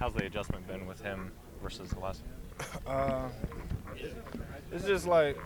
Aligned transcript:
How's 0.00 0.14
the 0.14 0.24
adjustment 0.24 0.66
been 0.66 0.86
with 0.86 1.02
him 1.02 1.30
versus 1.62 1.90
the 1.90 2.00
last? 2.00 2.22
Uh, 2.86 3.28
it's 4.72 4.86
just 4.86 5.06
like 5.06 5.36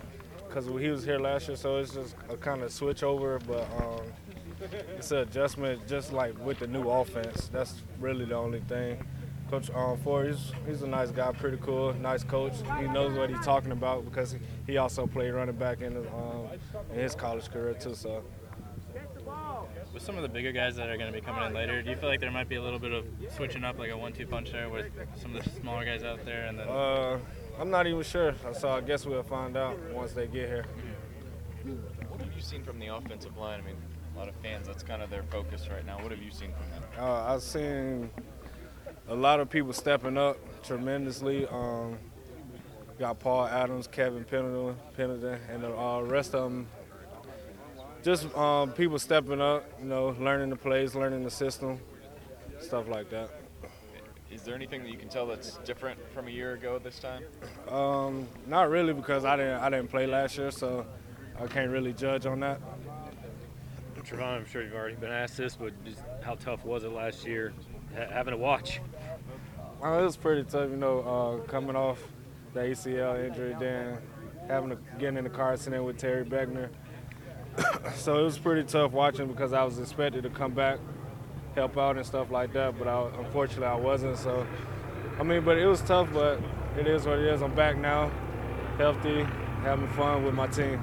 because 0.47 0.65
he 0.65 0.89
was 0.89 1.03
here 1.03 1.19
last 1.19 1.47
year, 1.47 1.57
so 1.57 1.77
it's 1.77 1.93
just 1.93 2.15
a 2.29 2.37
kind 2.37 2.61
of 2.61 2.71
switch 2.71 3.03
over. 3.03 3.39
But 3.39 3.67
um, 3.77 4.01
it's 4.97 5.11
an 5.11 5.19
adjustment, 5.19 5.85
just 5.87 6.13
like 6.13 6.37
with 6.39 6.59
the 6.59 6.67
new 6.67 6.89
offense. 6.89 7.49
That's 7.49 7.81
really 7.99 8.25
the 8.25 8.35
only 8.35 8.61
thing. 8.61 9.05
Coach 9.49 9.69
um, 9.71 9.97
Ford, 9.97 10.27
he's, 10.27 10.51
he's 10.65 10.81
a 10.81 10.87
nice 10.87 11.11
guy, 11.11 11.31
pretty 11.33 11.57
cool, 11.57 11.93
nice 11.93 12.23
coach. 12.23 12.53
He 12.79 12.87
knows 12.87 13.17
what 13.17 13.29
he's 13.29 13.45
talking 13.45 13.71
about 13.71 14.05
because 14.05 14.35
he, 14.65 14.77
also 14.77 15.05
played 15.05 15.31
running 15.31 15.55
back 15.55 15.81
in, 15.81 15.97
um, 15.97 16.47
in 16.93 16.99
his 16.99 17.13
college 17.13 17.49
career 17.51 17.73
too. 17.73 17.93
So 17.93 18.23
With 19.93 20.03
some 20.03 20.17
of 20.17 20.23
the 20.23 20.29
bigger 20.29 20.51
guys 20.51 20.75
that 20.75 20.89
are 20.89 20.97
going 20.97 21.11
to 21.11 21.17
be 21.17 21.25
coming 21.25 21.43
in 21.43 21.53
later, 21.53 21.81
do 21.81 21.89
you 21.89 21.95
feel 21.95 22.09
like 22.09 22.19
there 22.19 22.31
might 22.31 22.49
be 22.49 22.55
a 22.55 22.61
little 22.61 22.79
bit 22.79 22.91
of 22.91 23.05
switching 23.35 23.63
up, 23.63 23.79
like 23.79 23.91
a 23.91 23.97
one-two 23.97 24.27
punch 24.27 24.51
there, 24.51 24.69
with 24.69 24.91
some 25.15 25.35
of 25.35 25.43
the 25.43 25.49
smaller 25.61 25.85
guys 25.85 26.03
out 26.03 26.25
there, 26.25 26.45
and 26.47 26.59
then 26.59 26.67
uh, 26.67 27.17
I'm 27.59 27.69
not 27.69 27.87
even 27.87 28.03
sure. 28.03 28.35
So 28.59 28.69
I 28.69 28.81
guess 28.81 29.05
we'll 29.05 29.23
find 29.23 29.55
out 29.55 29.79
once 29.93 30.11
they 30.11 30.27
get 30.27 30.49
here. 30.49 30.65
What 32.09 32.21
have 32.21 32.33
you 32.35 32.41
seen 32.41 32.63
from 32.63 32.79
the 32.79 32.87
offensive 32.87 33.37
line? 33.37 33.61
I 33.61 33.65
mean, 33.65 33.77
a 34.15 34.19
lot 34.19 34.27
of 34.27 34.35
fans, 34.35 34.67
that's 34.67 34.83
kind 34.83 35.01
of 35.01 35.09
their 35.09 35.23
focus 35.23 35.67
right 35.71 35.85
now. 35.85 35.97
What 36.01 36.11
have 36.11 36.21
you 36.21 36.31
seen 36.31 36.51
from 36.51 36.69
them? 36.69 36.83
Uh, 36.99 37.33
I've 37.33 37.41
seen 37.41 38.09
a 39.07 39.15
lot 39.15 39.39
of 39.39 39.49
people 39.49 39.73
stepping 39.73 40.17
up 40.17 40.37
tremendously. 40.63 41.47
Um, 41.47 41.97
got 42.99 43.19
Paul 43.19 43.45
Adams, 43.45 43.87
Kevin 43.87 44.23
Pendleton, 44.23 44.77
Pendleton 44.95 45.39
and 45.49 45.63
the 45.63 45.77
uh, 45.77 46.01
rest 46.01 46.33
of 46.33 46.43
them. 46.43 46.67
Just 48.05 48.37
um, 48.37 48.71
people 48.73 48.99
stepping 48.99 49.41
up, 49.41 49.65
you 49.81 49.87
know, 49.87 50.15
learning 50.19 50.51
the 50.51 50.55
plays, 50.55 50.93
learning 50.93 51.23
the 51.23 51.31
system, 51.31 51.79
stuff 52.59 52.87
like 52.87 53.09
that. 53.09 53.31
Is 54.29 54.43
there 54.43 54.53
anything 54.53 54.83
that 54.83 54.91
you 54.91 54.97
can 54.99 55.09
tell 55.09 55.25
that's 55.25 55.57
different 55.65 55.97
from 56.13 56.27
a 56.27 56.29
year 56.29 56.53
ago 56.53 56.77
this 56.77 56.99
time? 56.99 57.23
Um, 57.67 58.27
not 58.45 58.69
really 58.69 58.93
because 58.93 59.25
I 59.25 59.37
didn't 59.37 59.59
I 59.59 59.71
didn't 59.71 59.87
play 59.87 60.05
last 60.05 60.37
year, 60.37 60.51
so 60.51 60.85
I 61.41 61.47
can't 61.47 61.71
really 61.71 61.93
judge 61.93 62.27
on 62.27 62.41
that. 62.41 62.61
Trevon, 64.03 64.37
I'm 64.37 64.45
sure 64.45 64.61
you've 64.61 64.75
already 64.75 64.97
been 64.97 65.11
asked 65.11 65.37
this, 65.37 65.55
but 65.55 65.73
just 65.83 66.01
how 66.21 66.35
tough 66.35 66.63
was 66.63 66.83
it 66.83 66.91
last 66.91 67.25
year 67.25 67.53
ha- 67.97 68.05
having 68.11 68.33
to 68.33 68.37
watch? 68.37 68.81
Uh, 69.83 69.97
it 69.97 70.03
was 70.03 70.15
pretty 70.15 70.43
tough, 70.43 70.69
you 70.69 70.77
know, 70.77 70.99
uh, 70.99 71.47
coming 71.47 71.75
off 71.75 72.03
the 72.53 72.59
ACL 72.59 73.25
injury, 73.25 73.55
then 73.59 73.97
having 74.47 74.69
to 74.69 74.77
get 74.99 75.17
in 75.17 75.23
the 75.23 75.29
car 75.31 75.53
accident 75.53 75.83
with 75.83 75.97
Terry 75.97 76.23
Beckner. 76.23 76.69
so 77.95 78.19
it 78.19 78.23
was 78.23 78.37
pretty 78.37 78.63
tough 78.63 78.91
watching 78.91 79.27
because 79.27 79.53
I 79.53 79.63
was 79.63 79.79
expected 79.79 80.23
to 80.23 80.29
come 80.29 80.53
back, 80.53 80.79
help 81.55 81.77
out 81.77 81.97
and 81.97 82.05
stuff 82.05 82.31
like 82.31 82.53
that, 82.53 82.77
but 82.77 82.87
I, 82.87 83.09
unfortunately 83.19 83.67
I 83.67 83.75
wasn't. 83.75 84.17
So, 84.17 84.45
I 85.19 85.23
mean, 85.23 85.43
but 85.43 85.57
it 85.57 85.65
was 85.65 85.81
tough, 85.81 86.09
but 86.13 86.39
it 86.77 86.87
is 86.87 87.05
what 87.05 87.19
it 87.19 87.25
is. 87.25 87.41
I'm 87.41 87.55
back 87.55 87.77
now, 87.77 88.11
healthy, 88.77 89.23
having 89.63 89.87
fun 89.89 90.25
with 90.25 90.33
my 90.33 90.47
team. 90.47 90.81